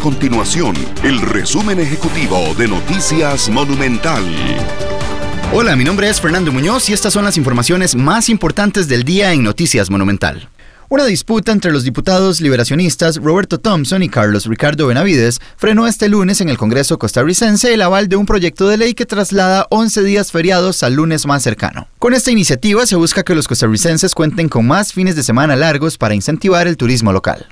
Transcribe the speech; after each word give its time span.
continuación 0.00 0.74
el 1.04 1.20
resumen 1.20 1.78
ejecutivo 1.78 2.54
de 2.56 2.66
Noticias 2.66 3.50
Monumental. 3.50 4.24
Hola, 5.52 5.76
mi 5.76 5.84
nombre 5.84 6.08
es 6.08 6.20
Fernando 6.20 6.50
Muñoz 6.50 6.88
y 6.88 6.94
estas 6.94 7.12
son 7.12 7.24
las 7.24 7.36
informaciones 7.36 7.94
más 7.94 8.30
importantes 8.30 8.88
del 8.88 9.04
día 9.04 9.32
en 9.34 9.42
Noticias 9.42 9.90
Monumental. 9.90 10.48
Una 10.88 11.04
disputa 11.04 11.52
entre 11.52 11.70
los 11.70 11.84
diputados 11.84 12.40
liberacionistas 12.40 13.16
Roberto 13.18 13.60
Thompson 13.60 14.02
y 14.02 14.08
Carlos 14.08 14.46
Ricardo 14.46 14.86
Benavides 14.86 15.38
frenó 15.56 15.86
este 15.86 16.08
lunes 16.08 16.40
en 16.40 16.48
el 16.48 16.56
Congreso 16.56 16.98
costarricense 16.98 17.74
el 17.74 17.82
aval 17.82 18.08
de 18.08 18.16
un 18.16 18.26
proyecto 18.26 18.68
de 18.68 18.78
ley 18.78 18.94
que 18.94 19.06
traslada 19.06 19.66
11 19.70 20.02
días 20.02 20.32
feriados 20.32 20.82
al 20.82 20.94
lunes 20.94 21.26
más 21.26 21.42
cercano. 21.42 21.88
Con 21.98 22.14
esta 22.14 22.30
iniciativa 22.30 22.86
se 22.86 22.96
busca 22.96 23.22
que 23.22 23.34
los 23.34 23.46
costarricenses 23.46 24.14
cuenten 24.14 24.48
con 24.48 24.66
más 24.66 24.94
fines 24.94 25.14
de 25.14 25.22
semana 25.22 25.56
largos 25.56 25.98
para 25.98 26.14
incentivar 26.14 26.66
el 26.66 26.78
turismo 26.78 27.12
local. 27.12 27.46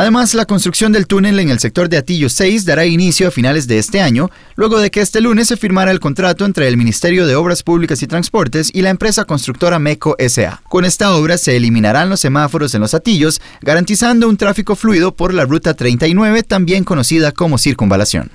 Además, 0.00 0.32
la 0.32 0.46
construcción 0.46 0.92
del 0.92 1.06
túnel 1.06 1.38
en 1.40 1.50
el 1.50 1.58
sector 1.58 1.90
de 1.90 1.98
Atillo 1.98 2.30
6 2.30 2.64
dará 2.64 2.86
inicio 2.86 3.28
a 3.28 3.30
finales 3.30 3.66
de 3.66 3.76
este 3.76 4.00
año, 4.00 4.30
luego 4.56 4.78
de 4.78 4.90
que 4.90 5.02
este 5.02 5.20
lunes 5.20 5.48
se 5.48 5.58
firmara 5.58 5.90
el 5.90 6.00
contrato 6.00 6.46
entre 6.46 6.66
el 6.68 6.78
Ministerio 6.78 7.26
de 7.26 7.36
Obras 7.36 7.62
Públicas 7.62 8.02
y 8.02 8.06
Transportes 8.06 8.70
y 8.72 8.80
la 8.80 8.88
empresa 8.88 9.26
constructora 9.26 9.78
MECO 9.78 10.16
SA. 10.26 10.62
Con 10.70 10.86
esta 10.86 11.14
obra 11.14 11.36
se 11.36 11.54
eliminarán 11.54 12.08
los 12.08 12.20
semáforos 12.20 12.74
en 12.74 12.80
los 12.80 12.94
Atillos, 12.94 13.42
garantizando 13.60 14.26
un 14.26 14.38
tráfico 14.38 14.74
fluido 14.74 15.14
por 15.14 15.34
la 15.34 15.44
Ruta 15.44 15.74
39, 15.74 16.44
también 16.44 16.82
conocida 16.82 17.32
como 17.32 17.58
circunvalación. 17.58 18.30